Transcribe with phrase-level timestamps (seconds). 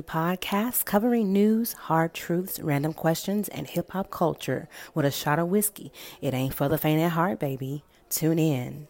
[0.00, 5.48] podcast covering news, hard truths, random questions, and hip hop culture with a shot of
[5.48, 5.92] whiskey.
[6.22, 7.84] It ain't for the faint at heart, baby.
[8.08, 8.86] Tune in.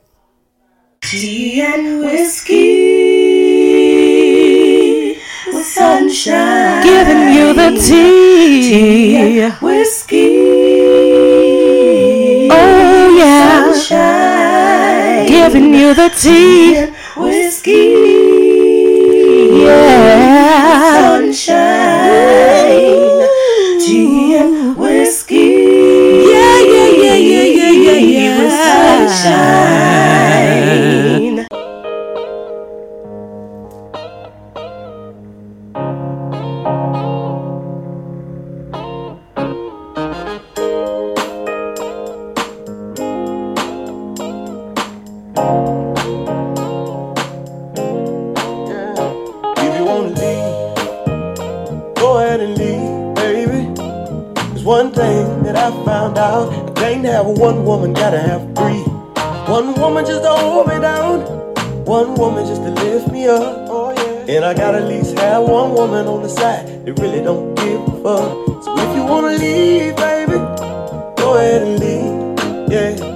[1.01, 3.23] Tea and whiskey
[5.47, 6.83] with sunshine.
[6.85, 8.63] Giving you the tea.
[8.71, 10.39] Tea and whiskey.
[12.51, 13.73] Oh, yeah.
[13.73, 15.27] Sunshine.
[15.27, 16.77] Giving you the tea.
[16.77, 18.02] and whiskey.
[21.33, 23.27] Sunshine.
[23.81, 25.37] Tea and whiskey.
[26.29, 28.39] Yeah, yeah, yeah, yeah, yeah, yeah, yeah.
[28.39, 29.62] With sunshine.
[66.37, 68.63] That really don't give a fuck.
[68.65, 70.39] So if you wanna leave, baby,
[71.17, 72.71] go ahead and leave.
[72.71, 73.13] Yeah.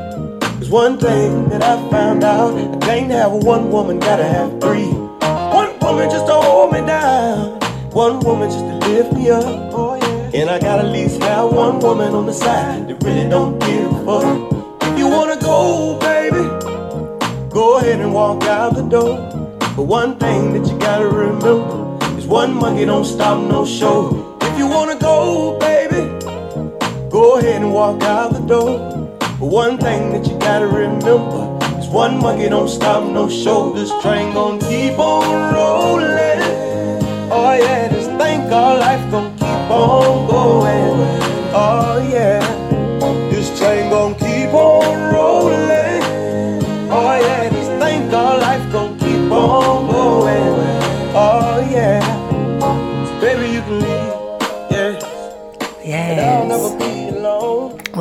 [0.58, 2.54] There's one thing that I found out.
[2.56, 4.90] I can't have one woman, gotta have three.
[4.90, 7.60] One woman just to hold me down.
[7.92, 9.44] One woman just to lift me up.
[9.72, 10.40] Oh yeah.
[10.40, 13.92] And I gotta at least have one woman on the side that really don't give
[13.92, 14.82] a fuck.
[14.82, 16.42] If you wanna go, baby,
[17.50, 19.16] go ahead and walk out the door.
[19.76, 21.85] But one thing that you gotta remember
[22.26, 24.36] is one monkey don't stop no show.
[24.42, 26.02] If you wanna go, baby,
[27.08, 28.78] go ahead and walk out the door.
[29.18, 33.72] But one thing that you gotta remember is one monkey don't stop no show.
[33.72, 36.40] This train gon' keep on rolling.
[37.30, 40.94] Oh yeah, just think our life gon' keep on going.
[41.54, 42.40] Oh yeah,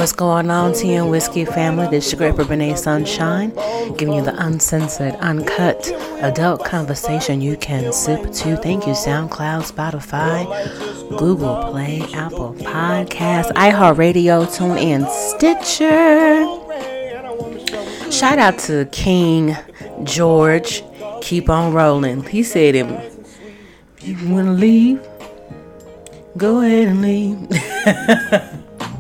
[0.05, 1.88] What's going on, Tea and Whiskey family?
[1.88, 3.49] This is your great Renee Sunshine,
[3.97, 8.55] giving you the uncensored, uncut, adult conversation you can sip to.
[8.55, 10.45] Thank you, SoundCloud, Spotify,
[11.17, 16.45] Google Play, Apple Podcasts, iHeartRadio, TuneIn, Stitcher.
[18.11, 19.57] Shout out to King
[20.03, 20.83] George.
[21.22, 22.22] Keep on rolling.
[22.25, 22.87] He said, if
[24.03, 25.01] you want to leave,
[26.37, 28.51] go ahead and leave.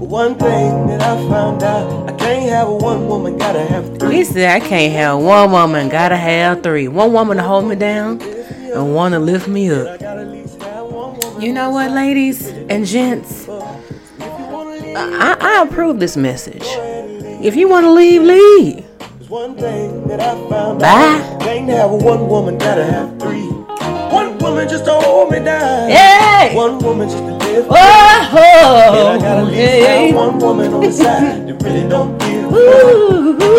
[0.05, 4.17] One thing that I found out, I can't have a one woman, gotta have three.
[4.17, 6.87] He said, I can't have one woman, gotta have three.
[6.87, 9.99] One woman to hold me down and one to lift me up.
[9.99, 11.41] Gotta at least have one woman.
[11.41, 13.49] You know what, ladies and gents?
[13.49, 16.63] I, I approve this message.
[16.63, 18.85] If you want to leave, leave.
[19.17, 20.87] There's one thing that I found Bye.
[20.87, 23.47] out, can't have one woman, gotta have three.
[23.47, 25.89] One woman just to hold me down.
[25.89, 26.55] Hey!
[26.55, 28.33] One woman just to lift me up.
[28.33, 29.45] Oh, and I gotta Oh!
[29.45, 30.15] least Yeah.
[30.15, 32.51] one woman on the side that really don't give.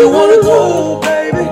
[0.01, 1.45] You wanna go, baby,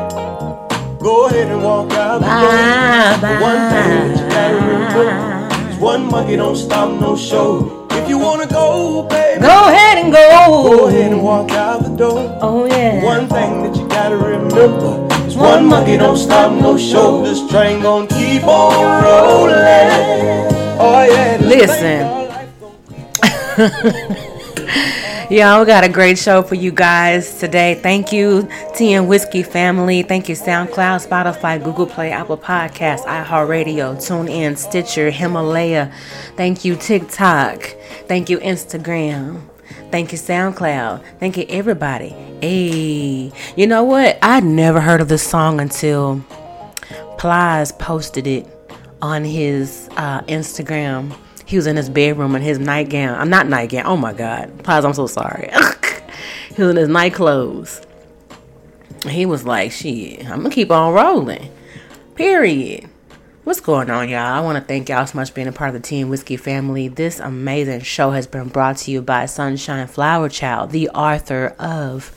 [1.00, 3.22] go ahead and walk out the door.
[3.22, 7.88] But one thing that you gotta remember is one monkey don't stop no show.
[7.92, 10.70] If you wanna go, baby, Go ahead and go.
[10.78, 12.38] go ahead and walk out the door.
[12.42, 13.02] Oh, yeah.
[13.04, 17.24] One thing that you gotta remember is one monkey don't stop no show.
[17.24, 19.56] This train gon' keep on rolling.
[20.78, 22.25] Oh yeah, Listen.
[25.28, 27.74] Yeah, we got a great show for you guys today.
[27.74, 30.04] Thank you, Tea and Whiskey family.
[30.04, 35.92] Thank you, SoundCloud, Spotify, Google Play, Apple Podcasts, iHeartRadio, TuneIn, Stitcher, Himalaya.
[36.38, 37.64] Thank you, TikTok.
[38.08, 39.42] Thank you, Instagram.
[39.90, 41.04] Thank you, SoundCloud.
[41.20, 42.10] Thank you, everybody.
[42.40, 44.20] Hey, you know what?
[44.22, 46.24] I'd never heard of this song until
[47.18, 48.46] Plies posted it
[49.02, 51.18] on his uh, Instagram.
[51.46, 53.20] He was in his bedroom in his nightgown.
[53.20, 53.86] I'm not nightgown.
[53.86, 54.64] Oh my God.
[54.64, 55.50] Plies, I'm so sorry.
[56.56, 57.82] he was in his night clothes.
[59.08, 61.52] He was like, shit, I'm going to keep on rolling.
[62.16, 62.90] Period.
[63.44, 64.22] What's going on, y'all?
[64.22, 66.36] I want to thank y'all so much for being a part of the Team Whiskey
[66.36, 66.88] family.
[66.88, 72.12] This amazing show has been brought to you by Sunshine Flower Child, the author of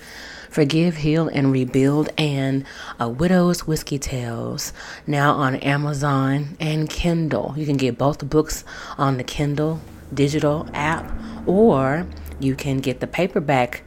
[0.50, 2.64] Forgive, Heal, and Rebuild, and
[2.98, 4.72] A Widow's Whiskey Tales,
[5.06, 7.54] now on Amazon and Kindle.
[7.56, 8.64] You can get both books
[8.96, 9.80] on the Kindle
[10.12, 11.10] digital app,
[11.46, 12.06] or
[12.40, 13.82] you can get the paperback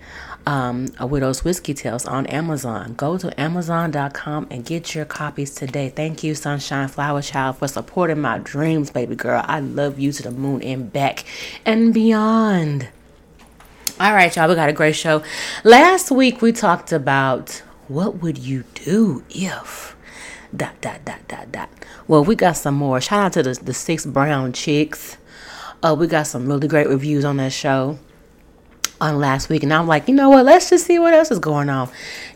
[0.45, 2.93] um, A Widow's Whiskey Tales on Amazon.
[2.95, 5.89] Go to Amazon.com and get your copies today.
[5.89, 9.43] Thank you, Sunshine Flower Child, for supporting my dreams, baby girl.
[9.45, 11.25] I love you to the moon and back
[11.65, 12.89] and beyond.
[14.01, 15.21] All right, y'all, we got a great show.
[15.63, 19.95] Last week we talked about what would you do if
[20.57, 21.69] dot dot dot dot dot.
[22.07, 23.00] Well, we got some more.
[23.00, 25.18] Shout out to the the six brown chicks.
[25.83, 28.00] Uh, we got some really great reviews on that show
[29.00, 31.38] on last week and I'm like, you know what, let's just see what else is
[31.38, 31.88] going on.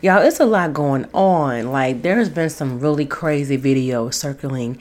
[0.02, 1.72] Y'all, it's a lot going on.
[1.72, 4.78] Like there's been some really crazy videos circling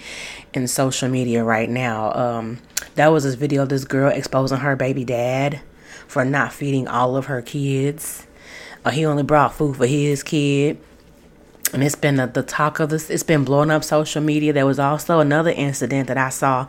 [0.53, 2.13] in social media right now.
[2.13, 2.59] Um
[2.93, 5.61] that was this video of this girl exposing her baby dad
[6.07, 8.27] for not feeding all of her kids.
[8.83, 10.77] Uh, he only brought food for his kid.
[11.73, 14.53] And it's been the, the talk of this, it's been blowing up social media.
[14.53, 16.67] There was also another incident that I saw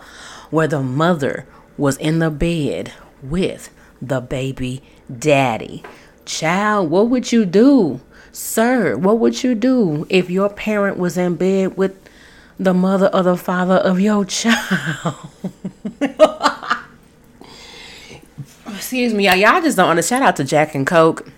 [0.50, 1.46] where the mother
[1.76, 2.92] was in the bed
[3.22, 4.82] with the baby
[5.14, 5.82] daddy.
[6.24, 8.00] Child, what would you do?
[8.32, 11.96] Sir, what would you do if your parent was in bed with
[12.58, 15.16] the mother or the father of your child?
[18.86, 19.34] Excuse me, y'all.
[19.34, 20.22] Y'all just don't understand.
[20.22, 21.28] Shout out to Jack and Coke.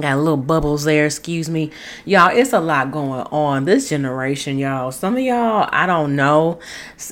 [0.00, 1.72] Got little bubbles there, excuse me.
[2.04, 3.64] Y'all, it's a lot going on.
[3.64, 4.92] This generation, y'all.
[4.92, 6.60] Some of y'all, I don't know.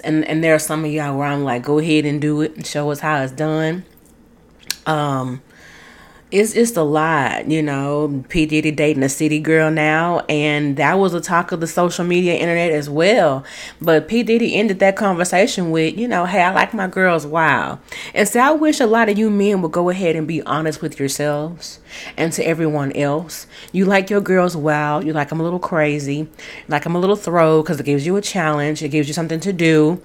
[0.04, 2.54] And and there are some of y'all where I'm like, go ahead and do it
[2.54, 3.82] and show us how it's done.
[4.86, 5.42] Um
[6.32, 8.24] it's it's a lot, you know.
[8.30, 12.06] P Diddy dating a city girl now, and that was a talk of the social
[12.06, 13.44] media internet as well.
[13.82, 17.80] But P Diddy ended that conversation with, you know, hey, I like my girls wild.
[18.14, 20.80] And so I wish a lot of you men would go ahead and be honest
[20.80, 21.80] with yourselves
[22.16, 23.46] and to everyone else.
[23.70, 25.04] You like your girls wild.
[25.04, 26.28] You like them a little crazy.
[26.66, 28.82] Like them a little throw because it gives you a challenge.
[28.82, 30.00] It gives you something to do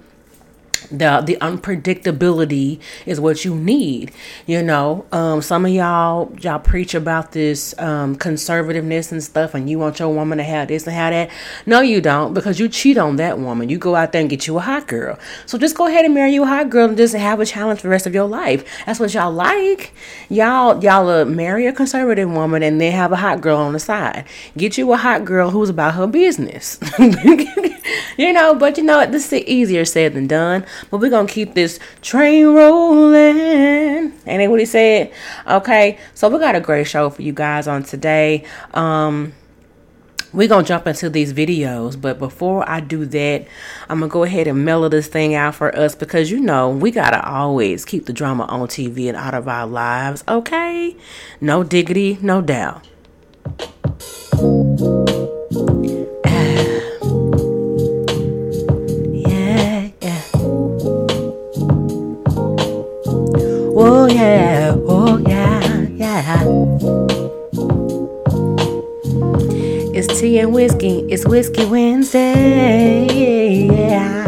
[0.90, 4.12] the the unpredictability is what you need
[4.46, 5.04] you know?
[5.12, 9.98] Um some of y'all y'all preach about this um conservativeness and stuff and you want
[9.98, 11.30] your woman to have this and have that.
[11.66, 13.68] No you don't because you cheat on that woman.
[13.68, 15.18] You go out there and get you a hot girl.
[15.46, 17.80] So just go ahead and marry you a hot girl and just have a challenge
[17.80, 18.64] for the rest of your life.
[18.86, 19.92] That's what y'all like.
[20.28, 23.80] Y'all y'all uh, marry a conservative woman and then have a hot girl on the
[23.80, 24.24] side.
[24.56, 26.78] Get you a hot girl who's about her business.
[28.18, 31.54] You know but you know this is easier said than done but we're gonna keep
[31.54, 34.12] this train rolling.
[34.26, 35.12] Ain't that what he said?
[35.46, 38.44] Okay, so we got a great show for you guys on today.
[38.74, 39.32] Um
[40.32, 43.46] we're gonna jump into these videos but before i do that
[43.88, 46.90] i'm gonna go ahead and mellow this thing out for us because you know we
[46.90, 50.94] gotta always keep the drama on tv and out of our lives okay
[51.40, 52.86] no diggity no doubt
[69.94, 73.06] It's tea and whiskey, it's whiskey Wednesday.
[73.66, 74.26] Yeah.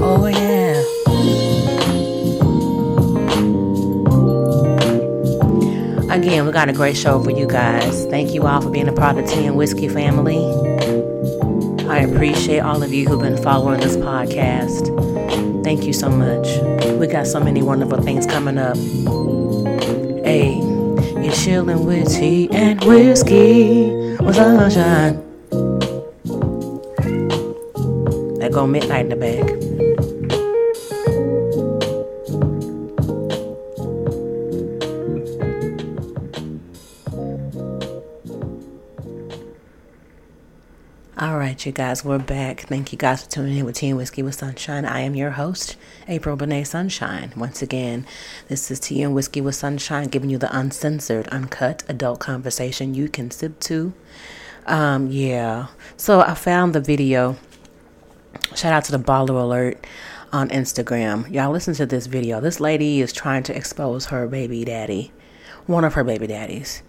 [0.00, 0.82] Oh yeah.
[6.12, 8.06] Again, we got a great show for you guys.
[8.06, 10.44] Thank you all for being a part of the Tea and Whiskey family.
[11.88, 15.09] I appreciate all of you who've been following this podcast.
[15.62, 16.48] Thank you so much.
[16.98, 18.76] We got so many wonderful things coming up.
[20.24, 20.56] Hey,
[21.22, 25.22] you're chilling with tea and whiskey with sunshine.
[28.38, 29.29] That go midnight in the bag.
[41.66, 42.60] You guys, we're back.
[42.60, 44.84] Thank you guys for tuning in with Tea and Whiskey with Sunshine.
[44.84, 45.76] I am your host,
[46.08, 47.32] April Benet Sunshine.
[47.36, 48.06] Once again,
[48.48, 53.08] this is Tea and Whiskey with Sunshine, giving you the uncensored, uncut adult conversation you
[53.08, 53.92] can sip to.
[54.66, 55.66] Um, yeah.
[55.96, 57.36] So I found the video.
[58.54, 59.86] Shout out to the Baller Alert
[60.32, 61.30] on Instagram.
[61.30, 62.40] Y'all listen to this video.
[62.40, 65.12] This lady is trying to expose her baby daddy,
[65.66, 66.82] one of her baby daddies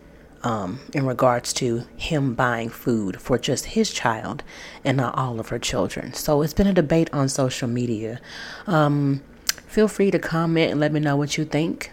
[0.44, 4.44] um, in regards to him buying food for just his child
[4.84, 6.14] and not all of her children.
[6.14, 8.20] So it's been a debate on social media.
[8.68, 9.22] Um,
[9.68, 11.92] feel free to comment and let me know what you think.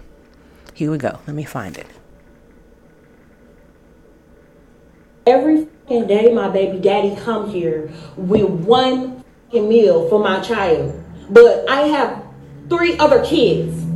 [0.75, 1.21] Here we go.
[1.27, 1.87] Let me find it.
[5.27, 11.83] Every day, my baby daddy come here with one meal for my child, but I
[11.83, 12.23] have
[12.69, 13.88] three other kids.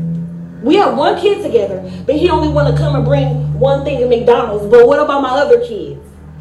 [0.62, 3.98] We have one kid together, but he only want to come and bring one thing
[3.98, 4.66] to McDonald's.
[4.66, 6.00] But what about my other kids?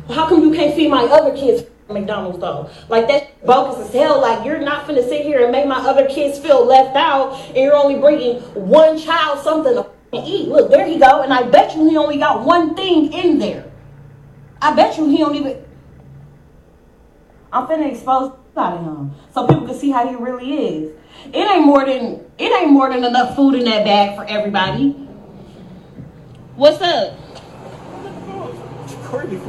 [0.10, 2.70] How come you can't feed my other kids McDonald's though?
[2.88, 4.22] Like that bogus as hell.
[4.22, 7.58] Like you're not finna sit here and make my other kids feel left out, and
[7.58, 10.48] you're only bringing one child something to eat.
[10.50, 13.72] Look, there he go, and I bet you he only got one thing in there.
[14.62, 15.66] I bet you he don't even.
[17.52, 20.92] I'm finna expose out of him so people can see how he really is.
[21.34, 24.90] It ain't more than it ain't more than enough food in that bag for everybody.
[26.56, 27.18] What's up?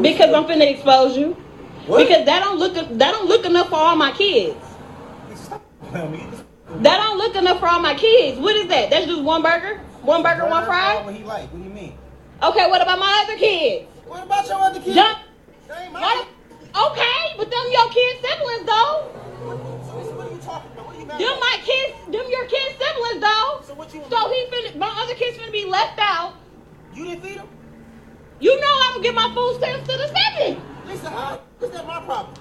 [0.00, 1.32] Because I'm finna expose you.
[1.86, 1.98] What?
[2.06, 4.56] Because that don't look that don't look enough for all my kids.
[5.34, 6.26] Stop playing with me.
[6.82, 8.38] That don't look enough for all my kids.
[8.38, 8.90] What is that?
[8.90, 9.78] That's just one burger?
[10.02, 11.02] One burger, one fry?
[11.02, 11.50] What he like?
[11.52, 11.96] What do you mean?
[12.42, 13.86] Okay, what about my other kids?
[14.06, 14.96] What about your other kids?
[14.96, 15.18] Dump.
[15.68, 16.26] They ain't Why mine.
[16.72, 19.71] the- Okay, but them your kids siblings though.
[21.18, 23.60] Them my kids, them your kids siblings though.
[23.66, 24.00] So what you?
[24.00, 26.34] Want So he finna, my other kids finna be left out.
[26.94, 27.48] You didn't feed them?
[28.40, 30.62] You know I'm gonna give my food stamps to the seven.
[30.86, 31.40] Listen, how?
[31.60, 32.34] Is that my problem?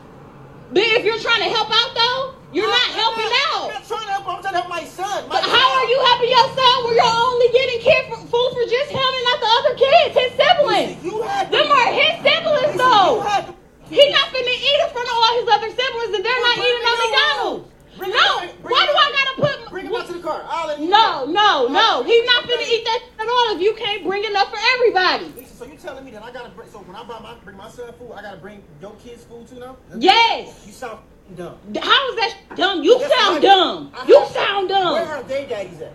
[0.72, 3.68] But if you're trying to help out though, you're not I'm helping I'm out.
[3.76, 4.28] not trying to help.
[4.28, 5.28] I'm trying to help my son.
[5.28, 8.50] My But how are you helping your son when you're only getting kid for, food
[8.56, 10.96] for just him and not the other kids, his siblings?
[10.96, 13.20] Listen, you had Them are his siblings Listen, though.
[13.20, 13.54] You had to,
[13.92, 16.86] He not finna eat in front of all his other siblings and they're not eating
[16.88, 17.71] at McDonald's.
[17.98, 18.18] Bring No,
[18.62, 19.70] why do I gotta put?
[19.70, 20.44] Bring him out to the car.
[20.48, 22.04] I'll let him No, no, no.
[22.04, 25.26] He's not finna eat that at all if you can't bring enough for everybody.
[25.36, 26.70] Listen, so you're telling me that I gotta bring?
[26.70, 29.48] So when I buy my bring my son food, I gotta bring your kids food
[29.48, 29.78] too now?
[29.98, 30.64] Yes.
[30.66, 31.00] You sound
[31.36, 31.58] dumb.
[31.82, 32.84] How is that dumb?
[32.84, 33.92] You That's sound dumb.
[33.96, 34.96] I You sound Where dumb.
[35.10, 35.94] are they daddies at?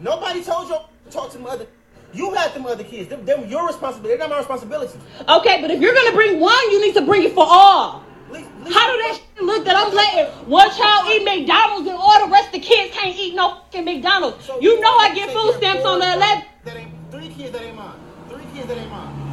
[0.00, 1.66] Nobody told you to talk to mother.
[2.12, 3.08] You had them other kids.
[3.08, 4.16] Them, them your responsibility.
[4.16, 4.98] They're not my responsibility.
[5.28, 8.04] Okay, but if you're gonna bring one, you need to bring it for all.
[8.28, 12.30] How do that shit look that I'm letting one child eat McDonald's and all the
[12.30, 14.44] rest of the kids can't eat no fucking McDonald's?
[14.44, 16.44] So You know I get food stamps on the 11th.
[16.64, 17.98] That ain't three kids that ain't mine.
[18.28, 19.28] Three kids that ain't mine.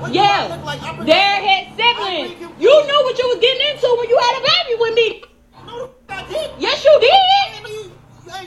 [0.00, 0.80] What Yeah, like?
[0.96, 1.32] Bring- they're
[1.78, 2.40] siblings.
[2.58, 5.24] You knew what you was getting into when you had a baby with me.
[5.66, 6.50] No, I did.
[6.58, 7.70] Yes, you did.
[7.70, 7.92] you.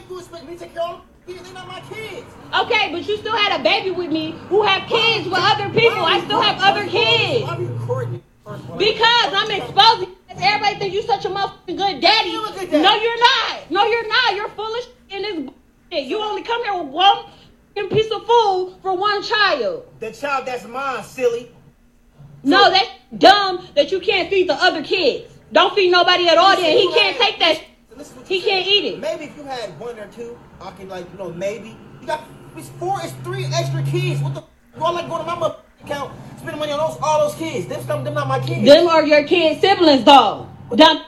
[0.10, 1.38] You expect me to take care of them?
[1.44, 2.28] They're not my kids.
[2.54, 6.04] Okay, but you still had a baby with me who have kids with other people.
[6.06, 7.46] I still have other kids.
[8.76, 10.00] Why are you recording it first of all?
[10.00, 10.16] Because I'm exposing.
[10.38, 12.30] Everybody think you such a motherfucking good daddy.
[12.30, 12.72] You a good.
[12.72, 13.72] No, you're not.
[13.72, 14.36] No, you're not.
[14.36, 16.06] You're shit in this bullshit.
[16.08, 17.26] You only come here with one
[17.90, 19.86] piece of food for one child.
[20.00, 21.52] The child that's mine, silly.
[22.44, 25.32] No, that's dumb that you can't feed the other kids.
[25.52, 26.56] Don't feed nobody at all.
[26.56, 27.62] Then he can't take that.
[28.26, 29.00] He can't eat it.
[29.00, 32.24] Maybe if you had one or two, I can like you know maybe you got
[32.58, 34.22] it's four, it's three extra kids.
[34.22, 34.44] What the?
[34.76, 35.56] You all like going to my mother
[35.86, 37.68] account, spending money on those all those kids.
[37.68, 38.66] Them, them, them not my kids.
[38.66, 40.50] Them are your kids' siblings, though.
[40.76, 41.04] Dumb.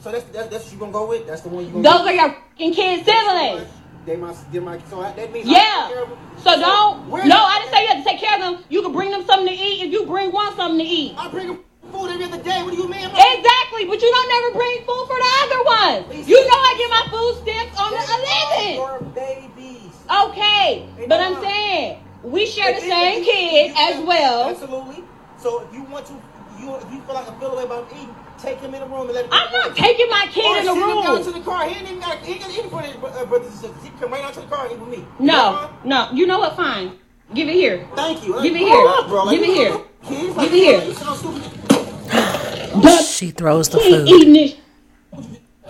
[0.00, 1.26] So that's, that's that's what you gonna go with.
[1.26, 1.82] That's the one you gonna.
[1.84, 3.68] Those go are your fucking kids' siblings.
[4.04, 4.78] They my, they my.
[4.90, 5.86] So I- that means Yeah.
[6.02, 6.18] of them.
[6.38, 7.08] So don't.
[7.28, 8.64] No, I didn't say you have to take care of them.
[8.68, 11.14] You can bring them something to eat if you bring one something to eat.
[11.16, 11.60] I bring them
[11.92, 12.62] food every other day.
[12.64, 13.04] What do you mean?
[13.04, 16.26] Exactly, but you don't never bring food for the other one.
[16.26, 18.74] You know I get my food stamps on the 11th.
[18.74, 19.94] Your babies.
[20.10, 24.06] Okay, but I'm saying we share the If- if- same if- kid if you- as
[24.06, 24.48] well.
[24.50, 25.04] Absolutely.
[25.38, 26.12] So if you want to,
[26.60, 29.02] you if you feel like a feel away about eating, take him in the room
[29.06, 29.30] and let him.
[29.32, 31.38] I'm not taking my Or kid in the send him down to room.
[31.38, 31.68] the car.
[31.68, 32.18] He ain't even got.
[32.18, 33.82] He ain't got to eat his uh, brothers and sisters.
[33.82, 35.04] He can come right out to the car and eat with me.
[35.18, 36.08] No, no.
[36.12, 36.54] You know what?
[36.56, 36.98] Fine.
[37.34, 37.86] Give it here.
[37.96, 38.34] Thank you.
[38.42, 38.86] Give it here.
[38.88, 39.24] up, bro.
[39.24, 39.70] Like, Give it here.
[39.70, 40.82] little Kids, Give it here.
[40.82, 43.04] You sound stupid.
[43.06, 44.08] She throws the food.
[44.08, 44.54] eating this.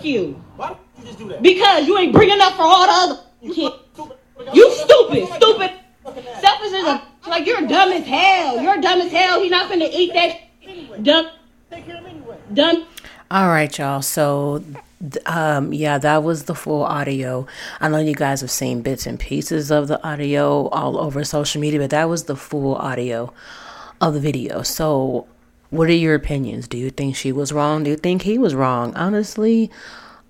[0.01, 1.41] You Why don't you just do that?
[1.43, 3.21] because you ain't bringing up for all the other
[3.53, 3.75] kids.
[3.93, 4.17] stupid.
[4.53, 5.71] You stupid, stupid.
[7.33, 8.61] Selfish as a like you're dumb as hell.
[8.61, 9.41] You're dumb as hell.
[9.41, 11.03] He's not gonna eat that.
[11.03, 11.27] Dumb,
[11.71, 12.37] Take care of him anyway.
[12.53, 12.85] dumb.
[13.31, 14.01] All right, y'all.
[14.01, 14.63] So,
[15.25, 17.47] um, yeah, that was the full audio.
[17.81, 21.59] I know you guys have seen bits and pieces of the audio all over social
[21.61, 23.33] media, but that was the full audio
[24.01, 24.61] of the video.
[24.61, 25.27] So,
[25.71, 26.67] what are your opinions?
[26.67, 27.83] Do you think she was wrong?
[27.83, 28.95] Do you think he was wrong?
[28.95, 29.71] Honestly,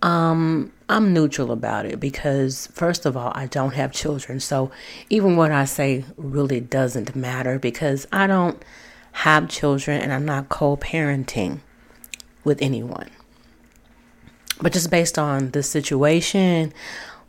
[0.02, 4.40] um, I'm neutral about it because, first of all, I don't have children.
[4.40, 4.72] So,
[5.10, 8.62] even what I say really doesn't matter because I don't
[9.14, 11.60] have children and I'm not co parenting
[12.44, 13.10] with anyone.
[14.62, 16.74] But just based on the situation,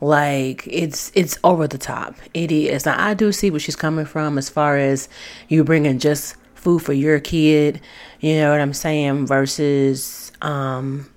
[0.00, 2.14] like it's it's over the top.
[2.32, 2.84] It is.
[2.86, 5.08] Now I do see where she's coming from as far as
[5.48, 7.80] you bringing just food for your kid.
[8.20, 9.26] You know what I'm saying?
[9.26, 11.08] Versus um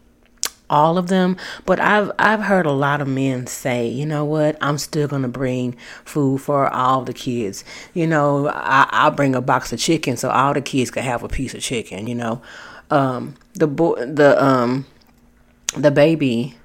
[0.70, 4.58] all of them but i've i've heard a lot of men say you know what?
[4.62, 7.64] I'm still gonna bring food for all the kids.
[7.94, 11.24] You know I, i'll bring a box of chicken so all the kids can have
[11.24, 12.42] a piece of chicken you know.
[12.90, 14.86] Um the boy the um
[15.76, 16.56] the baby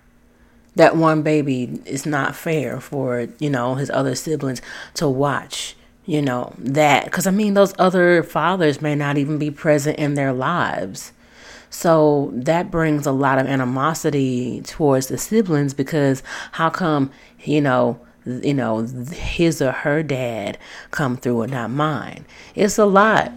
[0.74, 4.62] that one baby is not fair for you know his other siblings
[4.94, 9.50] to watch you know that because i mean those other fathers may not even be
[9.50, 11.12] present in their lives
[11.72, 17.10] so that brings a lot of animosity towards the siblings because how come,
[17.40, 20.58] you know, you know, his or her dad
[20.90, 22.26] come through and not mine.
[22.54, 23.32] It's a lot.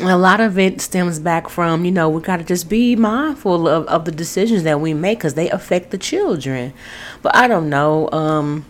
[0.00, 3.68] A lot of it stems back from, you know, we got to just be mindful
[3.68, 6.72] of, of the decisions that we make because they affect the children.
[7.20, 8.08] But I don't know.
[8.10, 8.64] Um,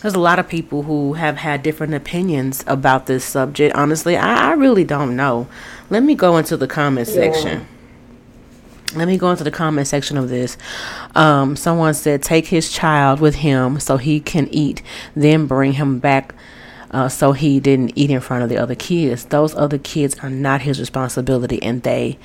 [0.00, 3.76] there's a lot of people who have had different opinions about this subject.
[3.76, 5.48] Honestly, I, I really don't know.
[5.90, 7.14] Let me go into the comment yeah.
[7.14, 7.66] section.
[8.94, 10.58] Let me go into the comment section of this.
[11.14, 14.82] Um, someone said, take his child with him so he can eat,
[15.14, 16.34] then bring him back
[16.90, 19.24] uh, so he didn't eat in front of the other kids.
[19.26, 22.18] Those other kids are not his responsibility and they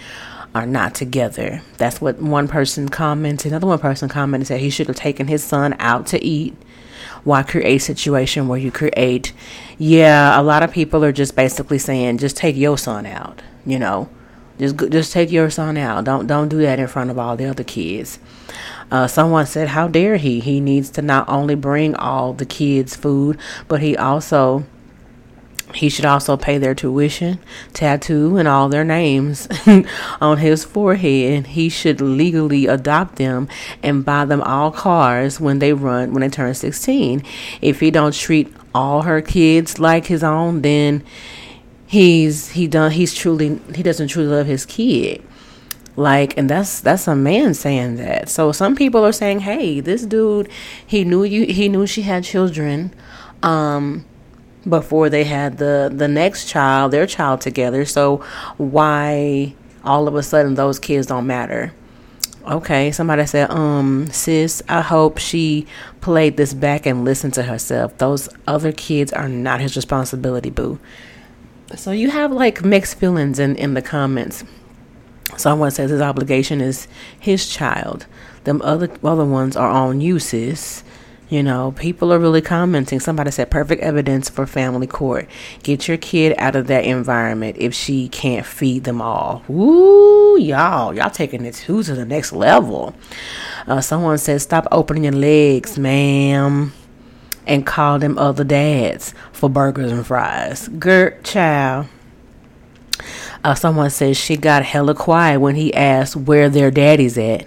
[0.56, 1.62] are not together.
[1.78, 3.52] That's what one person commented.
[3.52, 6.56] Another one person commented said he should have taken his son out to eat.
[7.24, 9.34] Why create a situation where you create?
[9.78, 13.42] Yeah, a lot of people are just basically saying, just take your son out.
[13.66, 14.10] You know,
[14.58, 16.04] just just take your son out.
[16.06, 18.20] Don't don't do that in front of all the other kids.
[18.92, 20.40] Uh, someone said, "How dare he?
[20.40, 24.66] He needs to not only bring all the kids food, but he also."
[25.74, 27.40] He should also pay their tuition,
[27.74, 29.48] tattoo, and all their names
[30.22, 31.48] on his forehead.
[31.48, 33.50] He should legally adopt them
[33.84, 37.24] and buy them all cars when they run when they turn 16.
[37.62, 41.04] If he don't treat all her kids like his own, then
[41.96, 45.24] he's he done he's truly he doesn't truly love his kid.
[45.96, 48.28] Like and that's that's a man saying that.
[48.28, 50.50] So some people are saying hey this dude
[50.86, 52.94] he knew you he knew she had children
[53.44, 54.06] um
[54.68, 57.86] before they had the the next child their child together.
[57.86, 58.18] So
[58.58, 61.74] why all of a sudden those kids don't matter?
[62.46, 65.66] Okay somebody said um sis i hope she
[66.02, 67.98] played this back and listened to herself.
[68.00, 70.78] Those other kids are not his responsibility boo
[71.74, 74.44] so you have like mixed feelings in, in the comments.
[75.38, 76.88] Someone says his obligation is
[77.20, 78.06] his child.
[78.44, 80.84] Them other other ones are on you, sis.
[81.28, 83.00] You know, people are really commenting.
[83.00, 85.28] Somebody said perfect evidence for family court.
[85.64, 89.44] Get your kid out of that environment if she can't feed them all.
[89.48, 92.94] Woo, y'all, y'all taking it to the next level.
[93.66, 96.72] Uh, someone says stop opening your legs, ma'am
[97.46, 100.68] and call them other dads for burgers and fries.
[100.68, 101.88] Gert child.
[103.44, 107.46] Uh, someone says she got hella quiet when he asked where their daddy's at.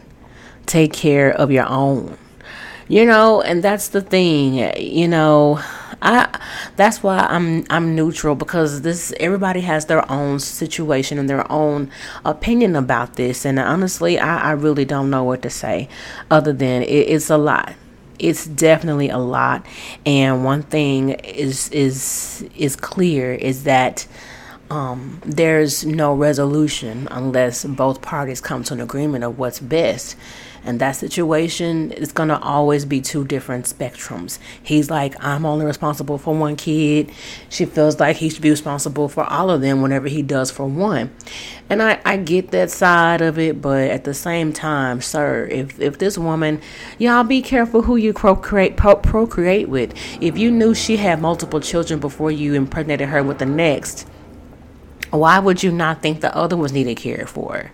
[0.66, 2.16] Take care of your own.
[2.87, 4.72] You know, and that's the thing.
[4.79, 5.61] You know,
[6.01, 6.38] I
[6.77, 11.90] that's why I'm I'm neutral because this everybody has their own situation and their own
[12.25, 15.88] opinion about this, and honestly, I, I really don't know what to say
[16.31, 17.75] other than it, it's a lot
[18.18, 19.64] it's definitely a lot.
[20.07, 24.07] And one thing is is is clear is that
[24.70, 30.16] um, there's no resolution unless both parties come to an agreement of what's best
[30.64, 34.38] and that situation is going to always be two different spectrums.
[34.62, 37.11] He's like, I'm only responsible for one kid.
[37.48, 40.66] She feels like he should be responsible for all of them whenever he does for
[40.66, 41.11] one.
[41.70, 45.81] And I, I get that side of it, but at the same time, sir, if,
[45.81, 46.61] if this woman,
[46.98, 49.94] y'all be careful who you procreate, pro- procreate with.
[50.20, 54.07] If you knew she had multiple children before you impregnated her with the next,
[55.11, 57.71] why would you not think the other was needed care for?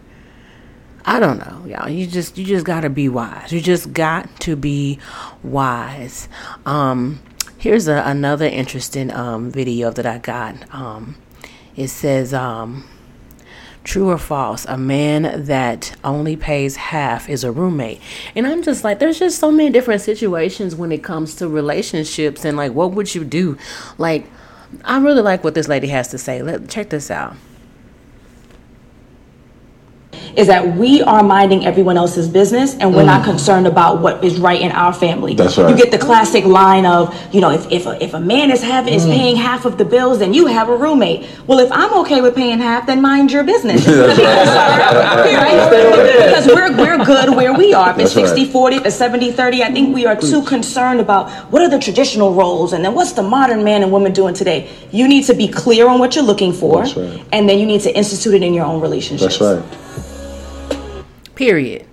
[1.07, 1.88] I don't know, y'all.
[1.88, 3.53] You just you just gotta be wise.
[3.53, 4.99] You just got to be
[5.42, 6.29] wise.
[6.64, 7.20] Um,
[7.59, 10.55] here's a, another interesting um, video that I got.
[10.75, 11.16] Um,
[11.77, 12.88] it says, um,
[13.83, 14.64] "True or false?
[14.64, 18.01] A man that only pays half is a roommate."
[18.35, 22.47] And I'm just like, there's just so many different situations when it comes to relationships,
[22.47, 23.59] and like, what would you do?
[23.99, 24.27] Like,
[24.84, 26.42] I really like what this lady has to say.
[26.42, 27.37] Let check this out
[30.37, 33.07] is that we are minding everyone else's business and we're mm.
[33.07, 35.35] not concerned about what is right in our family.
[35.35, 35.70] That's right.
[35.70, 38.62] You get the classic line of, you know, if, if, a, if a man is
[38.62, 38.96] having mm.
[38.96, 41.29] is paying half of the bills, then you have a roommate.
[41.46, 43.85] Well, if I'm okay with paying half, then mind your business.
[43.94, 44.18] because
[46.46, 47.90] we're, we're good where we are.
[47.90, 51.31] If it's 60 40, if it's 70 30, I think we are too concerned about
[51.50, 54.70] what are the traditional roles and then what's the modern man and woman doing today.
[54.90, 57.24] You need to be clear on what you're looking for, right.
[57.33, 59.31] and then you need to institute it in your own relationship.
[59.31, 59.62] That's right.
[61.35, 61.87] Period.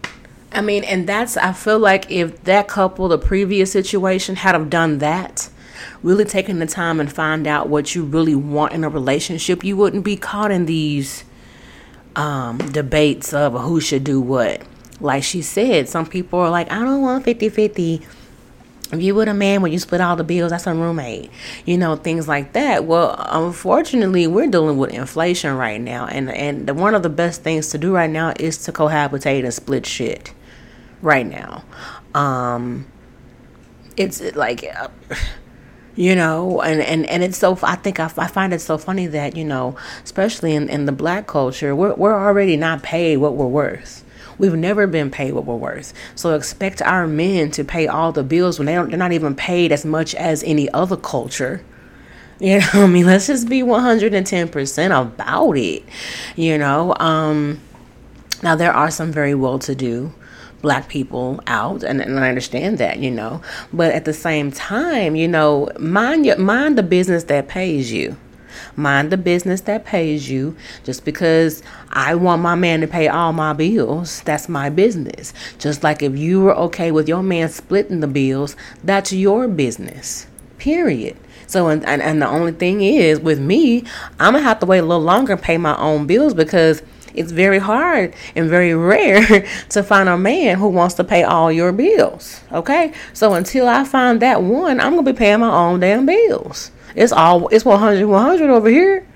[0.52, 4.70] I mean, and that's I feel like if that couple, the previous situation, had have
[4.70, 5.50] done that,
[6.04, 9.78] really taken the time and find out what you really want in a relationship, you
[9.78, 11.24] wouldn't be caught in these
[12.16, 14.62] um, debates of who should do what.
[15.00, 18.06] Like she said, some people are like, I don't want 50 50
[18.92, 21.32] if you were a man when you split all the bills, that's a roommate.
[21.66, 22.86] You know, things like that.
[22.86, 27.44] Well, unfortunately, we're dealing with inflation right now, and and the, one of the best
[27.44, 30.34] things to do right now is to cohabitate and split shit.
[31.02, 31.64] Right now,
[32.14, 32.86] um,
[33.98, 34.90] it's like uh,
[35.96, 39.08] you know and, and and it's so i think I, I find it so funny
[39.08, 43.36] that you know especially in, in the black culture we're, we're already not paid what
[43.36, 44.04] we're worth
[44.42, 48.24] we've never been paid what we're worth so expect our men to pay all the
[48.24, 51.64] bills when they don't they're not even paid as much as any other culture
[52.40, 55.84] you know i mean let's just be 110% about it
[56.36, 57.62] you know um
[58.42, 60.12] now there are some very well to do
[60.62, 63.42] black people out and, and I understand that, you know.
[63.74, 68.16] But at the same time, you know, mind your mind the business that pays you.
[68.76, 70.56] Mind the business that pays you.
[70.84, 75.34] Just because I want my man to pay all my bills, that's my business.
[75.60, 80.28] Just like if you were okay with your man splitting the bills, that's your business.
[80.58, 81.18] Period.
[81.48, 83.84] So, and, and, and the only thing is, with me,
[84.20, 86.82] I'm going to have to wait a little longer and pay my own bills because
[87.14, 91.52] it's very hard and very rare to find a man who wants to pay all
[91.52, 92.42] your bills.
[92.52, 92.94] Okay?
[93.14, 96.72] So until I find that one, I'm going to be paying my own damn bills.
[96.96, 99.08] It's all it's 100 100 over here.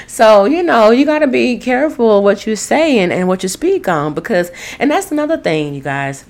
[0.08, 3.50] so, you know, you got to be careful what you say and, and what you
[3.50, 6.26] speak on because and that's another thing, you guys.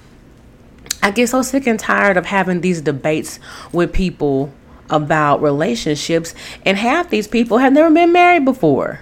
[1.02, 3.40] I get so sick and tired of having these debates
[3.72, 4.52] with people
[4.90, 6.34] about relationships,
[6.66, 9.02] and half these people have never been married before.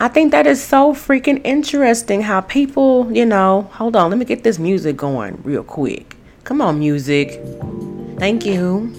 [0.00, 4.24] I think that is so freaking interesting how people, you know, hold on, let me
[4.24, 6.16] get this music going real quick.
[6.44, 7.40] Come on, music.
[8.18, 8.92] Thank you.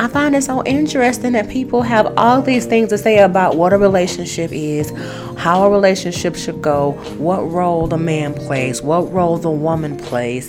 [0.00, 3.72] I find it so interesting that people have all these things to say about what
[3.72, 4.90] a relationship is,
[5.36, 10.48] how a relationship should go, what role the man plays, what role the woman plays.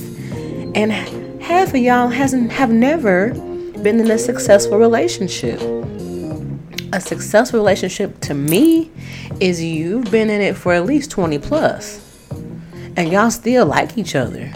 [0.73, 0.91] And
[1.41, 3.33] half of y'all hasn't have never
[3.81, 5.59] been in a successful relationship.
[6.93, 8.89] A successful relationship to me
[9.39, 11.99] is you've been in it for at least 20 plus
[12.95, 14.51] and y'all still like each other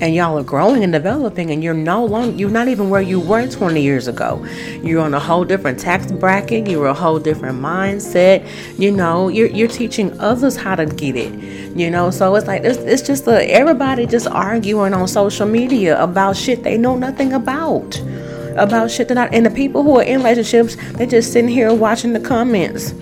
[0.00, 3.20] and y'all are growing and developing and you're no longer you're not even where you
[3.20, 4.44] were 20 years ago
[4.82, 8.46] you're on a whole different tax bracket you're a whole different mindset
[8.78, 11.32] you know you're, you're teaching others how to get it
[11.76, 16.00] you know so it's like it's, it's just a, everybody just arguing on social media
[16.02, 18.00] about shit they know nothing about
[18.56, 21.72] about shit that I and the people who are in relationships, they're just sitting here
[21.74, 22.92] watching the comments.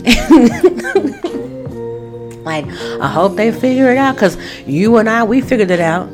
[2.44, 2.64] like,
[3.00, 4.36] I hope they figure it out because
[4.66, 6.08] you and I, we figured it out.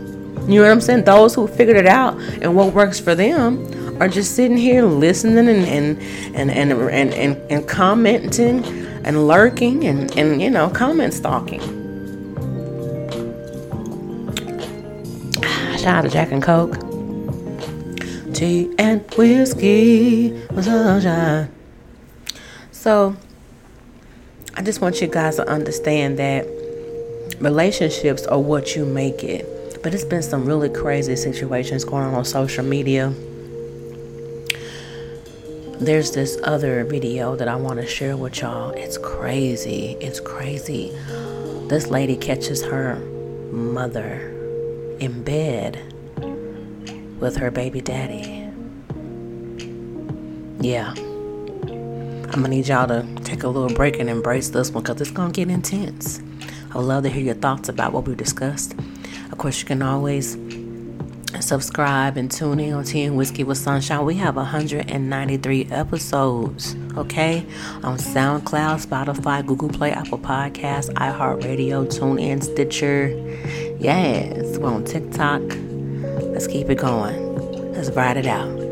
[0.47, 1.05] You know what I'm saying?
[1.05, 5.49] Those who figured it out and what works for them are just sitting here listening
[5.49, 6.01] and and
[6.35, 8.65] and and and, and, and commenting
[9.05, 11.61] and lurking and, and you know comment stalking.
[15.79, 16.77] Shout out to Jack and Coke
[18.37, 21.51] tea and whiskey sunshine.
[22.71, 23.17] So,
[24.55, 26.47] I just want you guys to understand that
[27.41, 29.56] relationships are what you make it.
[29.87, 33.11] But it's been some really crazy situations going on on social media.
[35.79, 38.71] There's this other video that I want to share with y'all.
[38.71, 39.97] It's crazy.
[40.01, 40.91] It's crazy.
[41.69, 42.97] This lady catches her
[43.53, 44.29] mother
[44.99, 45.81] in bed
[47.21, 48.51] with her baby daddy.
[50.59, 50.95] Yeah.
[50.97, 55.13] I'm gonna need y'all to take a little break and embrace this one because it's
[55.13, 56.21] gonna get intense.
[56.73, 58.75] I would love to hear your thoughts about what we discussed.
[59.31, 60.37] Of course, you can always
[61.41, 64.05] subscribe and tune in on Tea and Whiskey with Sunshine.
[64.05, 67.45] We have 193 episodes, okay?
[67.83, 73.09] On SoundCloud, Spotify, Google Play, Apple Podcasts, iHeartRadio, TuneIn, Stitcher.
[73.79, 75.43] Yes, we're on TikTok.
[76.33, 77.73] Let's keep it going.
[77.73, 78.66] Let's ride it out.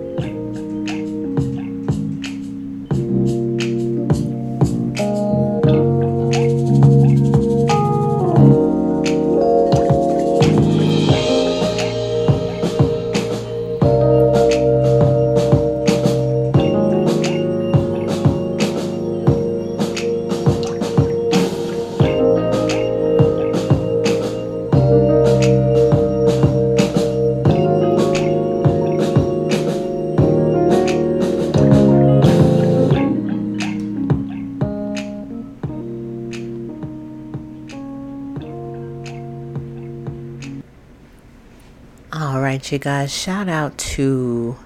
[42.73, 44.57] You guys, shout out to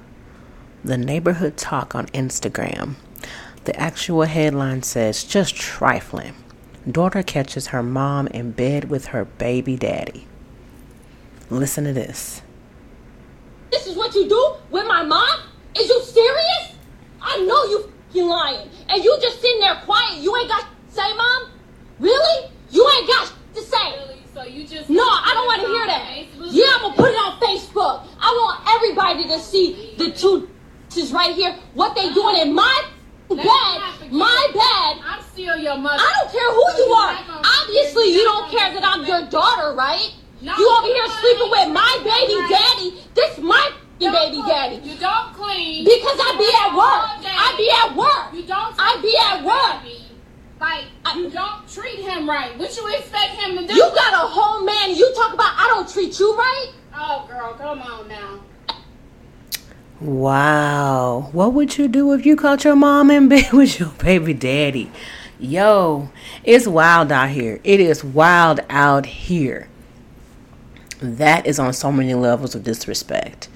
[0.84, 2.94] the neighborhood talk on Instagram.
[3.64, 6.34] The actual headline says just trifling.
[6.90, 10.26] Daughter catches her mom in bed with her baby daddy.
[11.50, 12.42] Listen to this.
[13.70, 15.40] This is what you do with my mom?
[15.76, 16.74] Is you serious?
[17.20, 18.68] I know you fucking lying.
[18.88, 20.18] And you just sitting there quiet.
[20.18, 21.50] You ain't got to say, mom?
[21.98, 22.50] Really?
[22.70, 24.17] You ain't got to say.
[24.38, 26.54] So you just No, I don't want to hear that.
[26.54, 28.06] Yeah, I'm gonna put it on Facebook.
[28.22, 30.48] I want everybody to see the two
[30.96, 31.56] is right here.
[31.74, 32.86] What they doing in my
[33.28, 33.42] bed,
[34.14, 35.02] my bed.
[35.02, 35.98] I'm still your mother.
[35.98, 37.18] I don't care who you are.
[37.42, 40.14] Obviously, you don't care that I'm your daughter, right?
[40.40, 42.94] No, you over here sleeping with my baby daddy.
[43.18, 44.76] This my baby daddy.
[44.86, 45.82] You don't clean.
[45.82, 47.26] Because I be at work.
[47.26, 48.30] I be at work.
[48.32, 48.74] You don't.
[48.78, 49.82] I be at work.
[50.60, 52.56] Like you don't treat him right.
[52.58, 53.74] What you expect him to do?
[53.74, 54.94] You got a whole man.
[54.94, 56.72] You talk about I don't treat you right.
[56.94, 58.40] Oh, girl, come on now.
[60.00, 61.28] Wow.
[61.32, 64.90] What would you do if you caught your mom in bed with your baby daddy?
[65.40, 66.10] Yo,
[66.44, 67.60] it's wild out here.
[67.62, 69.68] It is wild out here.
[71.00, 73.48] That is on so many levels of disrespect.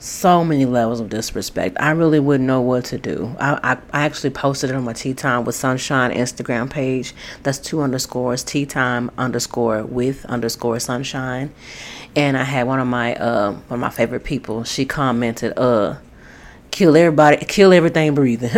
[0.00, 1.76] So many levels of disrespect.
[1.80, 3.34] I really wouldn't know what to do.
[3.40, 7.12] I, I, I actually posted it on my Tea Time with Sunshine Instagram page.
[7.42, 11.52] That's two underscores, Tea Time underscore with underscore Sunshine.
[12.14, 14.62] And I had one of my uh one of my favorite people.
[14.62, 15.96] She commented, uh,
[16.70, 18.50] kill everybody, kill everything breathing.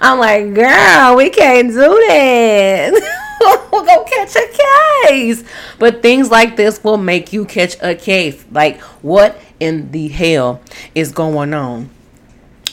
[0.00, 1.76] I'm like, girl, we can't do
[2.08, 3.20] that.
[3.72, 5.44] We're gonna catch a case.
[5.78, 8.44] But things like this will make you catch a case.
[8.50, 10.60] Like, what in the hell
[10.94, 11.90] is going on?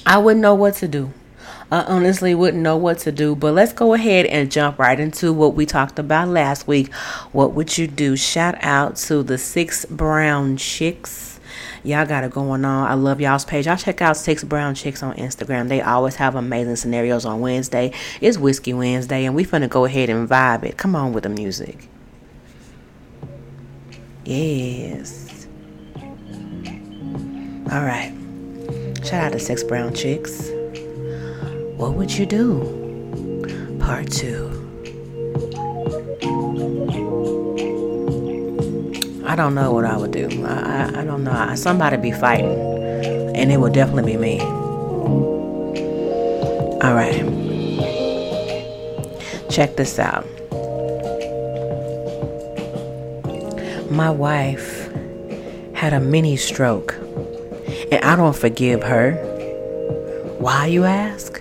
[0.05, 1.11] I wouldn't know what to do.
[1.71, 3.33] I honestly wouldn't know what to do.
[3.35, 6.93] But let's go ahead and jump right into what we talked about last week.
[7.31, 8.17] What would you do?
[8.17, 11.30] Shout out to the six brown chicks.
[11.83, 12.87] Y'all got it going on.
[12.87, 13.65] I love y'all's page.
[13.65, 15.67] Y'all check out Six Brown Chicks on Instagram.
[15.67, 17.91] They always have amazing scenarios on Wednesday.
[18.19, 20.77] It's Whiskey Wednesday, and we finna go ahead and vibe it.
[20.77, 21.89] Come on with the music.
[24.25, 25.47] Yes.
[27.71, 28.13] All right.
[29.03, 30.51] Shout out to Six Brown Chicks.
[31.77, 33.77] What would you do?
[33.79, 34.60] Part two.
[39.31, 40.27] I don't know what I would do.
[40.45, 41.55] I, I, I don't know.
[41.55, 42.51] Somebody be fighting,
[43.33, 44.41] and it would definitely be me.
[46.81, 47.15] All right.
[49.49, 50.25] Check this out.
[53.89, 54.91] My wife
[55.75, 56.93] had a mini stroke,
[57.89, 59.13] and I don't forgive her.
[60.39, 61.39] Why, you ask?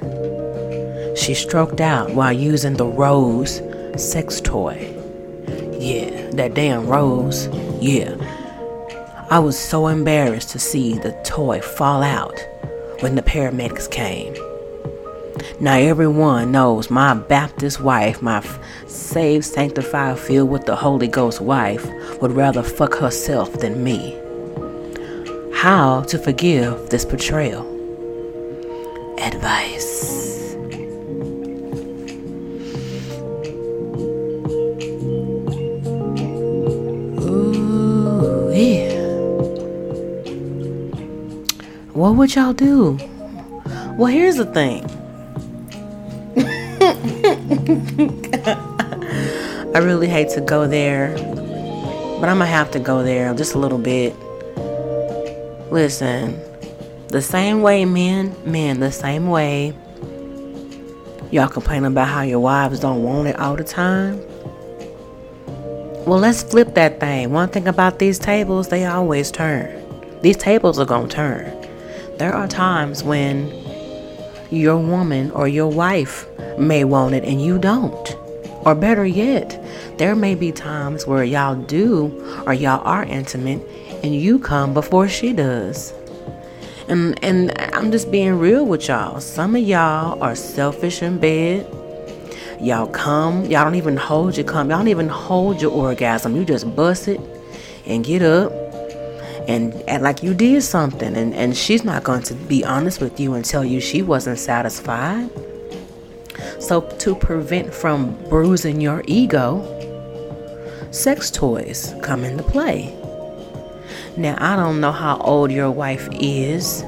[1.17, 3.61] She stroked out while using the Rose
[3.97, 4.95] sex toy.
[5.77, 7.49] Yeah, that damn Rose.
[7.81, 8.15] Yeah.
[9.31, 12.39] I was so embarrassed to see the toy fall out
[13.01, 14.35] when the paramedics came.
[15.61, 18.45] Now everyone knows my Baptist wife, my
[18.87, 21.87] saved, sanctified, filled with the Holy Ghost wife,
[22.21, 24.19] would rather fuck herself than me.
[25.55, 27.80] How to forgive this betrayal?
[42.11, 42.99] What would y'all do?
[43.97, 44.85] Well, here's the thing.
[49.77, 53.59] I really hate to go there, but I'm gonna have to go there just a
[53.59, 54.13] little bit.
[55.71, 56.37] Listen,
[57.11, 59.73] the same way men, men, the same way
[61.31, 64.21] y'all complain about how your wives don't want it all the time.
[66.07, 67.31] Well, let's flip that thing.
[67.31, 70.21] One thing about these tables, they always turn.
[70.23, 71.60] These tables are gonna turn.
[72.21, 73.51] There are times when
[74.51, 76.27] your woman or your wife
[76.59, 78.15] may want it and you don't.
[78.67, 79.59] Or better yet,
[79.97, 82.13] there may be times where y'all do
[82.45, 83.63] or y'all are intimate
[84.05, 85.95] and you come before she does.
[86.89, 89.19] And and I'm just being real with y'all.
[89.23, 91.67] Some of y'all are selfish in bed.
[92.61, 96.37] Y'all come, y'all don't even hold your come, y'all don't even hold your orgasm.
[96.37, 97.19] You just bust it
[97.87, 98.70] and get up
[99.51, 103.19] and act like you did something and, and she's not going to be honest with
[103.19, 105.29] you and tell you she wasn't satisfied.
[106.61, 109.77] So to prevent from bruising your ego
[110.93, 112.97] sex toys come into play.
[114.17, 116.85] Now i don't know how old your wife is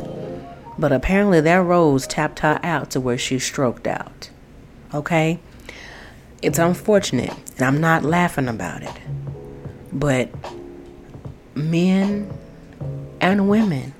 [0.79, 4.31] but apparently that rose tapped her out to where she stroked out
[4.94, 5.38] okay?
[6.42, 8.96] It's unfortunate and i'm not laughing about it.
[9.92, 10.31] But
[11.55, 12.33] men
[13.22, 13.94] and women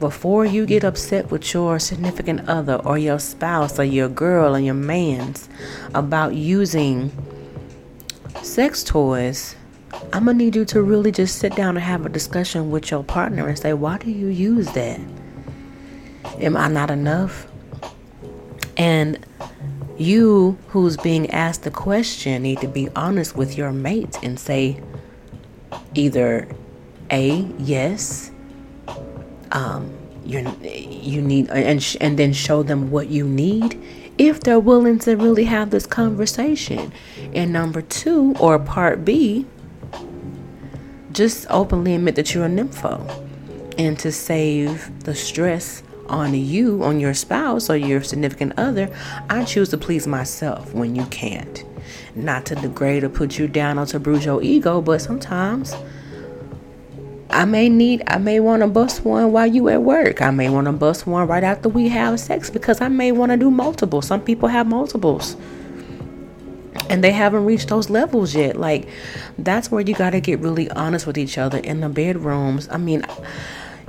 [0.00, 4.58] before you get upset with your significant other or your spouse or your girl or
[4.58, 5.48] your man's
[5.94, 7.10] about using
[8.42, 9.54] sex toys
[10.12, 13.04] i'm gonna need you to really just sit down and have a discussion with your
[13.04, 15.00] partner and say why do you use that
[16.38, 17.46] am i not enough
[18.76, 19.24] and
[19.98, 24.82] you who's being asked the question need to be honest with your mate and say
[25.94, 26.48] either
[27.10, 28.29] a yes.
[29.52, 33.80] Um, you you need and sh- and then show them what you need
[34.18, 36.92] if they're willing to really have this conversation.
[37.32, 39.46] And number two, or part B,
[41.12, 43.00] just openly admit that you're a nympho,
[43.78, 48.94] and to save the stress on you, on your spouse or your significant other,
[49.30, 51.64] I choose to please myself when you can't.
[52.14, 55.74] Not to degrade or put you down or to bruise your ego, but sometimes
[57.32, 60.20] I may need, I may want to bust one while you at work.
[60.20, 63.30] I may want to bust one right after we have sex because I may want
[63.30, 64.02] to do multiple.
[64.02, 65.36] Some people have multiples
[66.88, 68.56] and they haven't reached those levels yet.
[68.56, 68.88] Like,
[69.38, 72.68] that's where you got to get really honest with each other in the bedrooms.
[72.68, 73.04] I mean,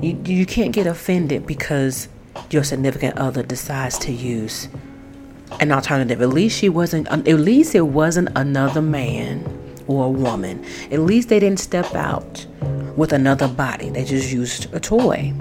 [0.01, 2.07] you, you can't get offended because
[2.51, 4.69] your significant other decides to use
[5.59, 6.21] an alternative.
[6.21, 10.63] At least she wasn't, at least it wasn't another man or a woman.
[10.91, 12.45] At least they didn't step out
[12.95, 13.89] with another body.
[13.89, 15.33] They just used a toy.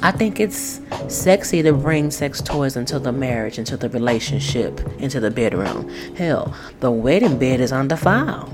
[0.00, 5.18] I think it's sexy to bring sex toys into the marriage, into the relationship, into
[5.18, 5.88] the bedroom.
[6.14, 8.48] Hell, the wedding bed is on the file.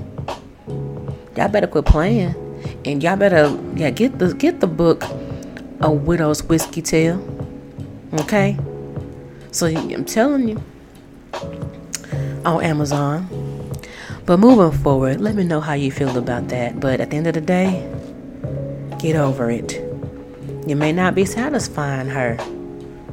[1.37, 2.33] Y'all better quit playing,
[2.85, 5.03] and y'all better yeah get the get the book,
[5.81, 7.21] A Widow's Whiskey Tale.
[8.21, 8.57] Okay,
[9.51, 10.63] so I'm telling you,
[12.43, 13.27] on Amazon.
[14.25, 16.79] But moving forward, let me know how you feel about that.
[16.79, 17.87] But at the end of the day,
[18.97, 19.73] get over it.
[20.65, 22.37] You may not be satisfying her.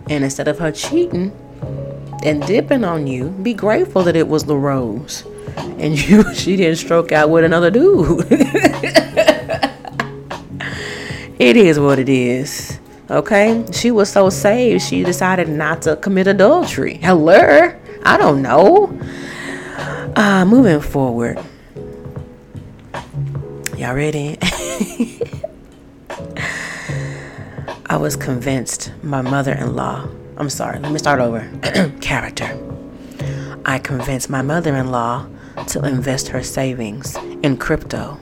[0.09, 1.31] And instead of her cheating
[2.25, 5.25] and dipping on you, be grateful that it was the rose.
[5.57, 8.27] And you she didn't stroke out with another dude.
[11.39, 12.79] it is what it is.
[13.11, 13.67] Okay?
[13.71, 16.95] She was so saved she decided not to commit adultery.
[16.95, 17.75] Hello?
[18.03, 18.99] I don't know.
[20.17, 21.39] Uh, moving forward.
[23.77, 24.37] Y'all ready?
[27.87, 31.49] I was convinced my mother in law, I'm sorry, let me start over.
[32.01, 32.59] Character.
[33.65, 35.27] I convinced my mother in law
[35.69, 38.19] to invest her savings in crypto.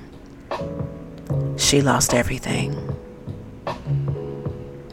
[1.57, 2.77] She lost everything.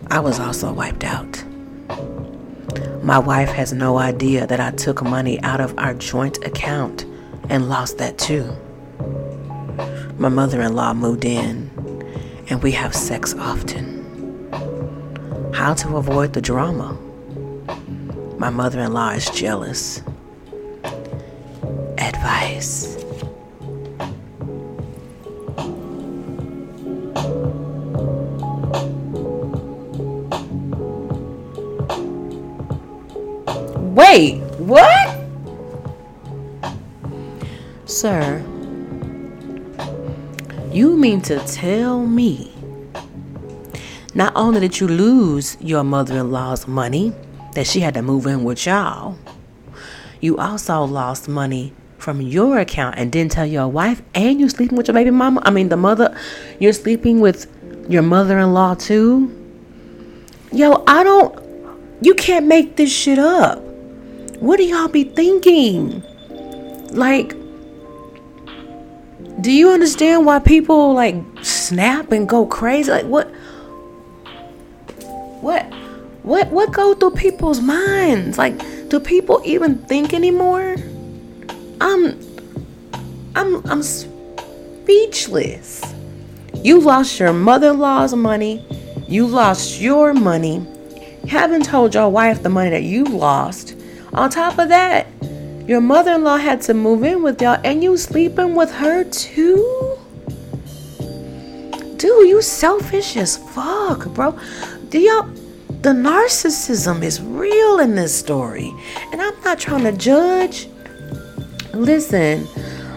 [0.10, 1.44] I was also wiped out.
[3.04, 7.06] My wife has no idea that I took money out of our joint account
[7.50, 8.56] and lost that too.
[10.18, 11.70] My mother in law moved in,
[12.50, 13.96] and we have sex often.
[15.54, 16.98] How to avoid the drama?
[18.38, 20.02] My mother in law is jealous.
[21.98, 22.97] Advice.
[33.98, 35.18] Wait, what?
[37.86, 38.46] Sir,
[40.72, 42.54] you mean to tell me
[44.14, 47.12] not only did you lose your mother in law's money,
[47.56, 49.18] that she had to move in with y'all,
[50.22, 54.78] you also lost money from your account and didn't tell your wife, and you're sleeping
[54.78, 55.42] with your baby mama?
[55.44, 56.16] I mean, the mother,
[56.60, 57.52] you're sleeping with
[57.90, 59.34] your mother in law too?
[60.52, 61.36] Yo, I don't,
[62.06, 63.64] you can't make this shit up.
[64.40, 66.04] What do y'all be thinking?
[66.92, 67.36] Like,
[69.42, 72.92] do you understand why people like snap and go crazy?
[72.92, 73.28] Like, what?
[75.42, 75.66] What?
[76.24, 76.52] What?
[76.52, 78.38] What go through people's minds?
[78.38, 78.58] Like,
[78.90, 80.76] do people even think anymore?
[81.82, 82.20] I'm,
[83.36, 85.84] I'm, I'm speechless.
[86.56, 88.66] You lost your mother-in-law's money.
[89.08, 90.66] You lost your money.
[91.28, 93.76] Haven't told your wife the money that you lost.
[94.18, 95.08] On top of that,
[95.68, 99.04] your mother in law had to move in with y'all and you sleeping with her
[99.04, 99.98] too?
[101.98, 104.38] Dude, you selfish as fuck, bro.
[104.90, 105.30] Do y'all
[105.82, 108.74] the narcissism is real in this story.
[109.12, 110.68] And I'm not trying to judge.
[111.74, 112.48] Listen,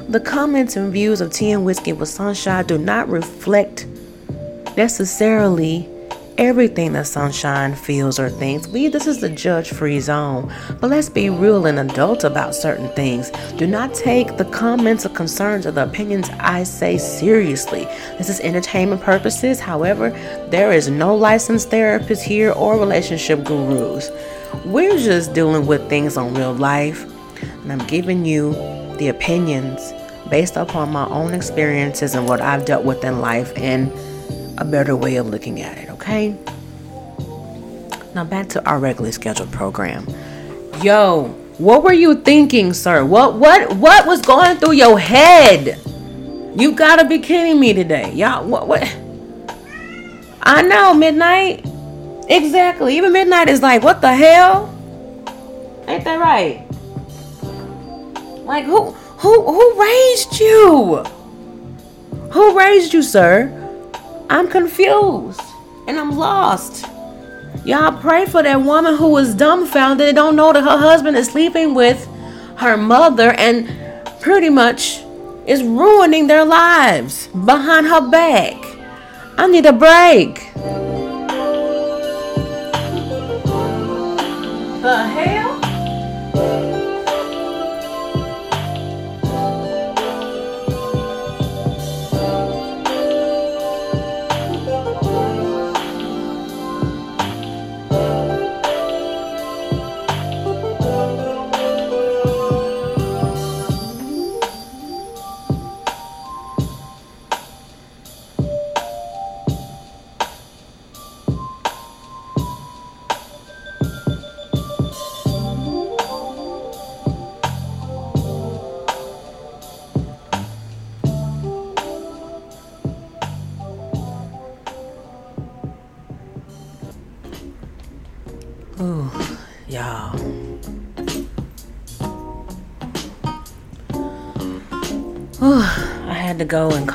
[0.09, 3.87] the comments and views of Tea and Whiskey with Sunshine do not reflect
[4.76, 5.87] necessarily
[6.40, 8.67] everything that Sunshine feels or thinks.
[8.67, 10.50] We this is the judge-free zone.
[10.81, 13.31] But let's be real and adult about certain things.
[13.58, 17.85] Do not take the comments or concerns or the opinions I say seriously.
[18.17, 19.60] This is entertainment purposes.
[19.60, 20.10] However,
[20.48, 24.10] there is no licensed therapist here or relationship gurus.
[24.65, 27.04] We're just dealing with things on real life,
[27.62, 28.54] and I'm giving you
[28.96, 29.92] the opinions
[30.31, 33.92] based upon my own experiences and what I've dealt with in life and
[34.58, 36.35] a better way of looking at it, okay?
[38.15, 40.07] Now back to our regularly scheduled program.
[40.83, 41.29] Yo,
[41.59, 43.05] what were you thinking, sir?
[43.05, 45.79] What what what was going through your head?
[46.57, 48.13] You gotta be kidding me today.
[48.13, 48.83] Y'all, what, what?
[50.42, 51.67] I know, Midnight.
[52.29, 52.96] Exactly.
[52.96, 54.75] Even Midnight is like, what the hell?
[55.87, 56.67] Ain't that right?
[58.44, 61.05] Like, who, who, who raised you?
[62.33, 63.57] Who raised you, sir?
[64.29, 65.50] I'm confused
[65.91, 66.87] and I'm lost.
[67.65, 71.27] Y'all pray for that woman who was dumbfounded and don't know that her husband is
[71.27, 72.07] sleeping with
[72.59, 73.69] her mother and
[74.21, 75.03] pretty much
[75.47, 78.55] is ruining their lives behind her back.
[79.37, 80.37] I need a break.
[84.83, 85.69] The hell?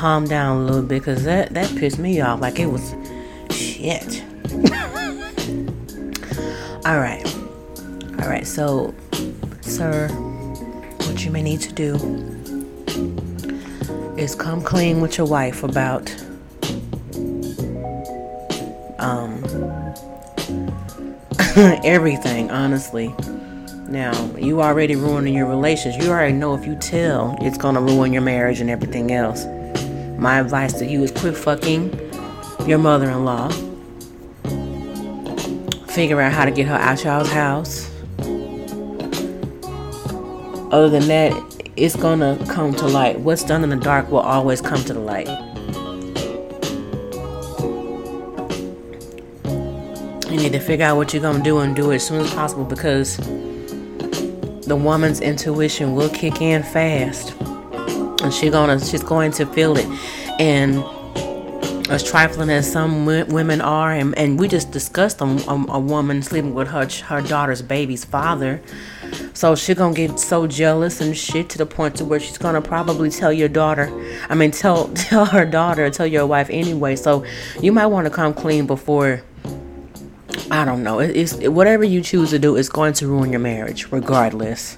[0.06, 2.94] Calm down a little bit because that, that pissed me off like it was
[3.50, 4.24] shit.
[6.86, 7.26] All right.
[8.20, 8.94] All right, so,
[9.62, 10.08] sir,
[11.08, 11.96] what you may need to do
[14.16, 16.16] is come clean with your wife about
[19.00, 19.44] um
[21.84, 23.12] everything, honestly.
[23.90, 25.98] Now, you already ruining your relations.
[25.98, 29.48] You already know if you tell, it's gonna ruin your marriage and everything else.
[30.18, 32.00] My advice to you is quit fucking
[32.68, 33.50] your mother in law.
[35.88, 37.92] Figure out how to get her out y'all's house.
[40.72, 43.20] Other than that, it's gonna come to light.
[43.20, 45.28] What's done in the dark will always come to the light.
[50.30, 52.34] You need to figure out what you're gonna do and do it as soon as
[52.34, 53.18] possible because
[54.66, 57.36] the woman's intuition will kick in fast,
[58.26, 59.86] and she gonna she's going to feel it.
[60.40, 60.84] And
[61.90, 66.24] as trifling as some women are, and, and we just discussed a, a, a woman
[66.24, 68.62] sleeping with her her daughter's baby's father.
[69.34, 72.62] So she gonna get so jealous and shit to the point to where she's gonna
[72.62, 73.88] probably tell your daughter.
[74.28, 76.96] I mean, tell tell her daughter, tell your wife anyway.
[76.96, 77.24] So
[77.62, 79.22] you might want to come clean before.
[80.50, 81.00] I don't know.
[81.00, 84.78] It, it's whatever you choose to do is going to ruin your marriage, regardless.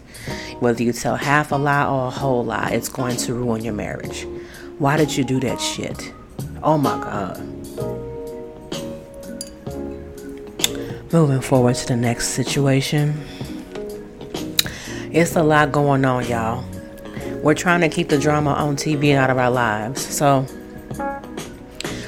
[0.59, 3.73] Whether you tell half a lie or a whole lie, it's going to ruin your
[3.73, 4.25] marriage.
[4.79, 6.13] Why did you do that shit?
[6.63, 7.39] Oh my god.
[11.13, 13.13] Moving forward to the next situation.
[15.11, 16.63] It's a lot going on, y'all.
[17.41, 20.01] We're trying to keep the drama on TV out of our lives.
[20.01, 20.45] So,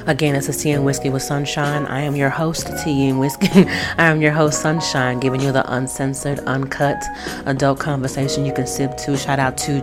[0.09, 1.85] again, it's a Tea and Whiskey with Sunshine.
[1.85, 3.47] I am your host, Tea and Whiskey.
[3.97, 7.01] I am your host, Sunshine, giving you the uncensored, uncut,
[7.45, 9.15] adult conversation you can sip to.
[9.15, 9.81] Shout out to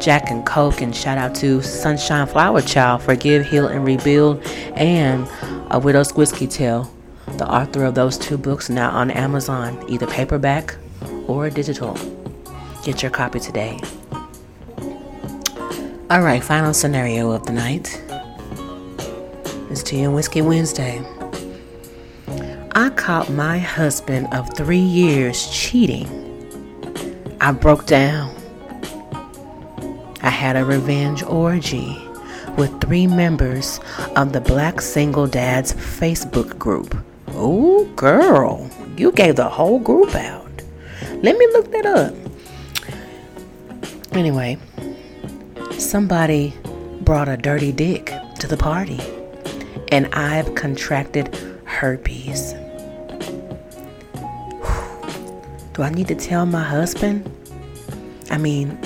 [0.00, 5.28] Jack and Coke, and shout out to Sunshine Flower Child, Forgive, Heal, and Rebuild, and
[5.70, 6.92] A Widow's Whiskey Tale.
[7.36, 10.76] The author of those two books now on Amazon, either paperback
[11.28, 11.96] or digital.
[12.82, 13.78] Get your copy today.
[16.10, 18.02] All right, final scenario of the night.
[19.78, 21.00] It's Tea and Whiskey Wednesday.
[22.72, 26.08] I caught my husband of three years cheating.
[27.40, 28.34] I broke down.
[30.20, 31.96] I had a revenge orgy
[32.56, 33.78] with three members
[34.16, 36.96] of the Black Single Dads Facebook group.
[37.28, 40.50] Oh, girl, you gave the whole group out.
[41.22, 42.14] Let me look that up.
[44.10, 44.58] Anyway,
[45.78, 46.52] somebody
[47.02, 48.98] brought a dirty dick to the party,
[49.90, 51.34] and I've contracted
[51.64, 52.54] herpes.
[55.74, 57.30] Do I need to tell my husband?
[58.30, 58.78] I mean,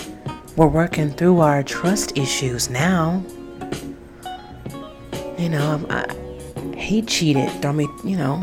[0.56, 3.24] we're working through our trust issues now.
[5.38, 6.14] You know, I,
[6.76, 8.36] he cheated on me, you know,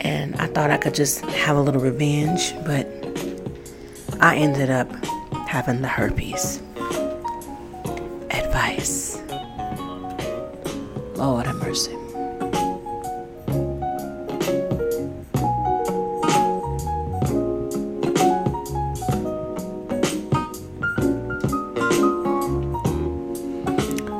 [0.00, 2.86] and I thought I could just have a little revenge, but
[4.20, 4.90] I ended up
[5.46, 6.60] having the herpes.
[8.30, 9.07] Advice.
[11.18, 11.96] Lord have mercy.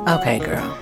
[0.09, 0.77] Okay, girl.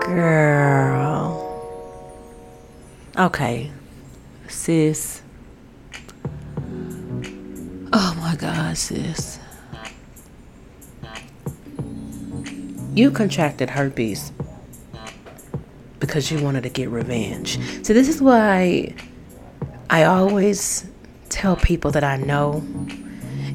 [0.06, 1.36] girl.
[3.18, 3.70] Okay.
[4.48, 5.20] Sis.
[7.92, 9.41] Oh my God, sis.
[12.94, 14.32] You contracted herpes
[15.98, 17.58] because you wanted to get revenge.
[17.84, 18.94] So, this is why
[19.88, 20.86] I always
[21.28, 22.62] tell people that I know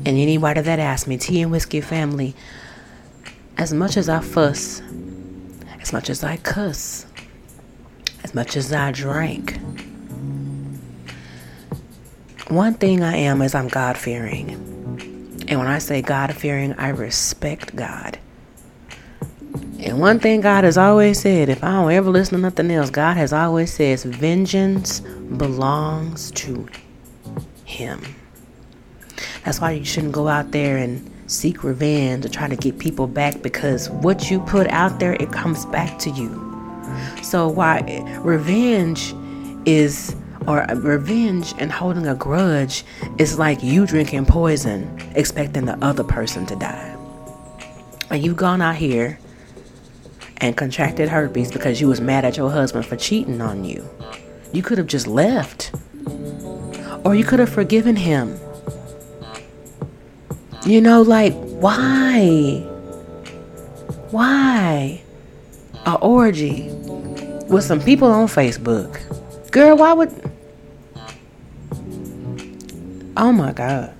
[0.08, 2.34] and anybody that asks me, Tea and Whiskey family,
[3.58, 4.82] as much as I fuss,
[5.82, 7.06] as much as I cuss,
[8.24, 9.60] as much as I drank,
[12.48, 14.52] one thing I am is I'm God fearing.
[15.50, 18.18] And when I say God fearing, I respect God.
[19.98, 23.18] One thing God has always said, if I don't ever listen to nothing else, God
[23.18, 26.68] has always says, vengeance belongs to
[27.66, 28.04] Him.
[29.44, 33.08] That's why you shouldn't go out there and seek revenge or try to get people
[33.08, 36.30] back because what you put out there, it comes back to you.
[37.24, 37.82] So, why
[38.22, 39.16] revenge
[39.66, 42.86] is, or revenge and holding a grudge
[43.18, 46.96] is like you drinking poison, expecting the other person to die.
[48.12, 49.18] And you've gone out here
[50.38, 53.88] and contracted herpes because you was mad at your husband for cheating on you.
[54.54, 55.72] You could have just left.
[57.04, 58.40] Or you could have forgiven him.
[60.66, 62.60] You know, like, why?
[64.12, 65.02] Why?
[65.86, 66.70] A orgy
[67.48, 69.00] with some people on Facebook.
[69.52, 70.32] Girl, why would.
[73.16, 73.94] Oh my God.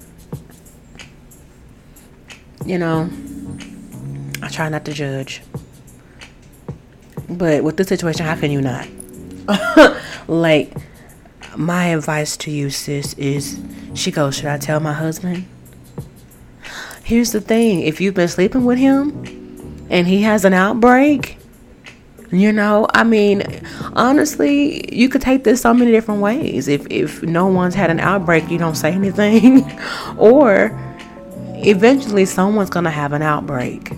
[2.66, 3.10] You know,
[4.42, 5.42] I try not to judge.
[7.30, 8.88] But with this situation, how can you not?
[10.28, 10.74] like,
[11.56, 13.60] my advice to you, sis, is
[13.94, 15.46] she goes, Should I tell my husband?
[17.04, 21.38] Here's the thing if you've been sleeping with him and he has an outbreak,
[22.32, 23.44] you know, I mean,
[23.94, 26.68] honestly, you could take this so many different ways.
[26.68, 29.66] If if no one's had an outbreak, you don't say anything,
[30.18, 30.78] or
[31.56, 33.94] eventually someone's gonna have an outbreak.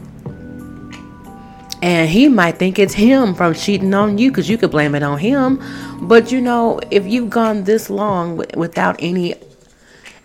[1.81, 5.03] And he might think it's him from cheating on you because you could blame it
[5.03, 5.61] on him.
[6.01, 9.35] But you know, if you've gone this long w- without any,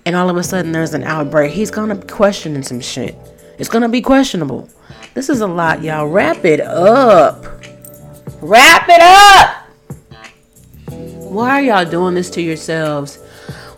[0.05, 3.17] and all of a sudden there's an outbreak, he's gonna be questioning some shit.
[3.59, 4.69] It's gonna be questionable.
[5.15, 6.09] This is a lot, y'all.
[6.09, 7.45] Wrap it up.
[8.41, 9.61] Wrap it up.
[11.31, 13.19] Why are y'all doing this to yourselves?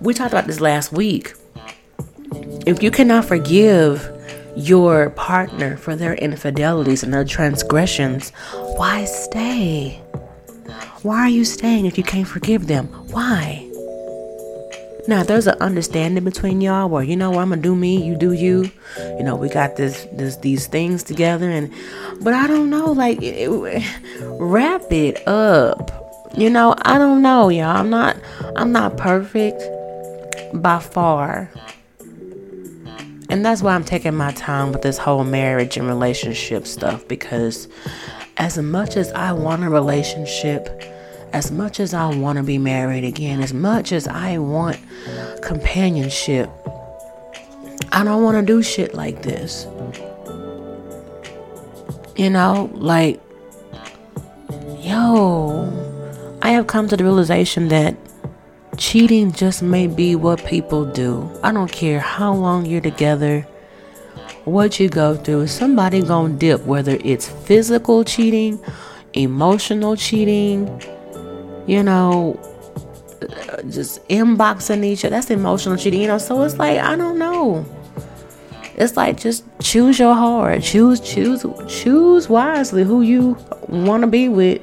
[0.01, 1.35] We talked about this last week.
[2.67, 4.11] If you cannot forgive
[4.57, 8.31] your partner for their infidelities and their transgressions,
[8.77, 10.01] why stay?
[11.03, 12.87] Why are you staying if you can't forgive them?
[13.11, 13.63] Why?
[15.09, 18.33] Now, there's an understanding between y'all where you know I'm gonna do me, you do
[18.33, 18.71] you.
[18.99, 21.73] You know, we got this, this these things together, and
[22.23, 24.01] but I don't know, like, it, it,
[24.41, 25.93] wrap it up.
[26.37, 27.77] You know, I don't know, y'all.
[27.77, 28.17] I'm not,
[28.57, 29.63] I'm not perfect
[30.55, 31.51] by far.
[33.29, 37.69] And that's why I'm taking my time with this whole marriage and relationship stuff because
[38.37, 40.69] as much as I want a relationship,
[41.33, 44.79] as much as I want to be married again, as much as I want
[45.43, 46.49] companionship,
[47.93, 49.67] I don't want to do shit like this.
[52.17, 53.21] You know, like,
[54.81, 55.69] yo,
[56.43, 57.97] I have come to the realization that
[58.77, 61.31] cheating just may be what people do.
[61.43, 63.43] I don't care how long you're together,
[64.45, 65.49] what you go through.
[65.49, 68.61] Somebody gonna dip, whether it's physical cheating,
[69.15, 70.83] emotional cheating,
[71.67, 72.41] you know,
[73.71, 75.17] just inboxing each other.
[75.17, 76.19] That's emotional cheating, you know.
[76.19, 77.65] So it's like I don't know.
[78.77, 80.63] It's like just choose your heart.
[80.63, 83.37] Choose, choose, choose wisely who you
[83.69, 84.61] want to be with.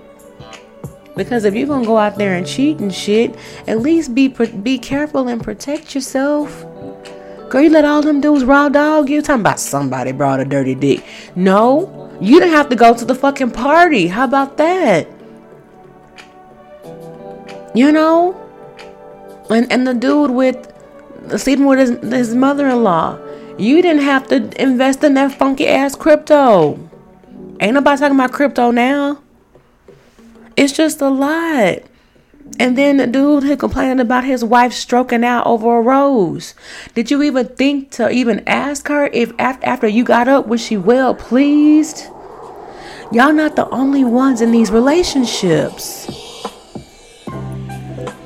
[1.15, 3.35] Because if you're gonna go out there and cheat and shit,
[3.67, 6.65] at least be be careful and protect yourself.
[7.49, 9.21] Girl, you let all them dudes raw dog you.
[9.21, 11.05] Talking about somebody brought a dirty dick.
[11.35, 14.07] No, you didn't have to go to the fucking party.
[14.07, 15.07] How about that?
[17.75, 18.35] You know,
[19.49, 20.73] and and the dude with
[21.37, 23.19] sleeping with his his mother-in-law.
[23.59, 26.79] You didn't have to invest in that funky ass crypto.
[27.59, 29.22] Ain't nobody talking about crypto now.
[30.55, 31.79] It's just a lot.
[32.59, 36.53] And then the dude who complaining about his wife stroking out over a rose.
[36.93, 40.77] Did you even think to even ask her if after you got up was she
[40.77, 42.05] well pleased?
[43.11, 46.09] Y'all not the only ones in these relationships.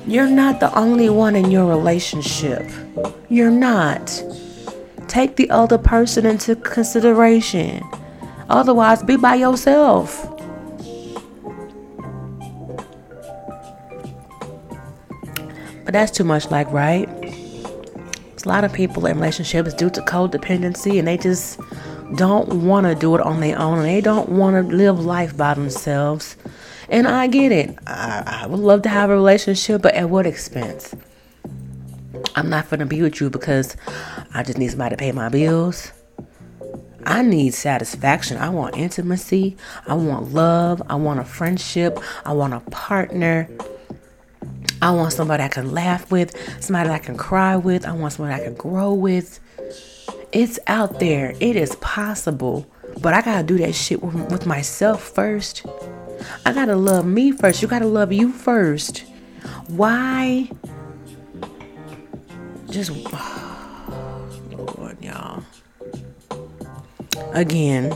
[0.06, 2.70] You're not the only one in your relationship.
[3.30, 4.24] You're not.
[5.08, 7.84] Take the other person into consideration.
[8.50, 10.37] Otherwise, be by yourself.
[15.88, 17.08] But that's too much like, right?
[17.22, 21.62] There's a lot of people in relationships due to codependency and they just
[22.16, 25.38] don't want to do it on their own and they don't want to live life
[25.38, 26.36] by themselves.
[26.90, 27.80] And I get it.
[27.88, 30.94] I, I would love to have a relationship, but at what expense?
[32.36, 33.78] I'm not going to be with you because
[34.34, 35.94] I just need somebody to pay my bills.
[37.06, 38.36] I need satisfaction.
[38.36, 39.56] I want intimacy.
[39.88, 40.82] I want love.
[40.90, 41.98] I want a friendship.
[42.26, 43.50] I want a partner.
[44.82, 47.86] I want somebody I can laugh with, somebody I can cry with.
[47.86, 49.40] I want somebody I can grow with.
[50.32, 51.34] It's out there.
[51.40, 52.70] It is possible.
[53.02, 55.66] But I got to do that shit with, with myself first.
[56.46, 57.62] I got to love me first.
[57.62, 59.04] You got to love you first.
[59.68, 60.50] Why?
[62.70, 64.34] Just, oh,
[64.78, 65.44] Lord, y'all.
[67.34, 67.96] Again,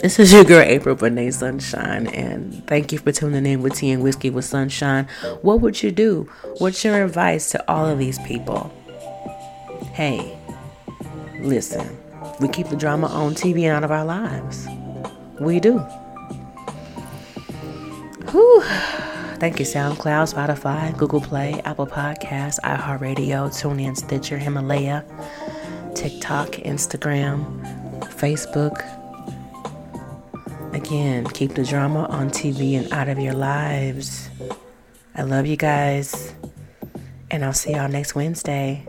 [0.00, 3.90] this is your girl April Bonet Sunshine, and thank you for tuning in with Tea
[3.90, 5.08] and Whiskey with Sunshine.
[5.42, 6.30] What would you do?
[6.58, 8.72] What's your advice to all of these people?
[9.92, 10.38] Hey,
[11.40, 11.98] listen,
[12.40, 14.68] we keep the drama on TV and out of our lives.
[15.40, 15.78] We do.
[18.30, 18.62] Whew.
[19.40, 25.04] Thank you, SoundCloud, Spotify, Google Play, Apple Podcasts, iHeartRadio, TuneIn, Stitcher, Himalaya,
[25.94, 27.60] TikTok, Instagram,
[28.18, 28.97] Facebook.
[30.88, 34.30] Again, keep the drama on TV and out of your lives.
[35.14, 36.32] I love you guys.
[37.30, 38.86] And I'll see y'all next Wednesday.